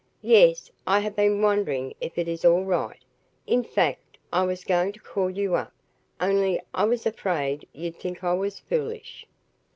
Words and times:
"Yes, 0.23 0.71
I 0.87 1.01
have 1.01 1.15
been 1.15 1.43
wondering 1.43 1.93
if 2.01 2.17
it 2.17 2.27
is 2.27 2.43
all 2.43 2.63
right. 2.63 2.97
In 3.45 3.63
fact, 3.63 4.17
I 4.33 4.43
was 4.47 4.63
going 4.63 4.93
to 4.93 4.99
call 4.99 5.29
you 5.29 5.53
up, 5.53 5.73
only 6.19 6.59
I 6.73 6.85
was 6.85 7.05
afraid 7.05 7.67
you'd 7.71 7.97
think 7.97 8.23
I 8.23 8.33
was 8.33 8.59
foolish." 8.59 9.27